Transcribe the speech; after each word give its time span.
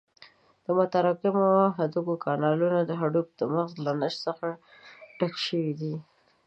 د 0.65 0.67
متراکمو 0.77 1.47
هډوکو 1.77 2.13
کانالونه 2.25 2.79
د 2.83 2.91
هډوکو 3.01 3.31
د 3.39 3.41
مغزو 3.53 3.79
له 3.87 3.91
نسج 4.01 4.19
څخه 4.27 4.47
ډک 5.17 5.33
شوي 5.45 5.71
دي. 5.79 5.95